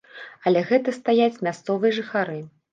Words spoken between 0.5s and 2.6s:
Але гэта стаяць мясцовыя жыхары.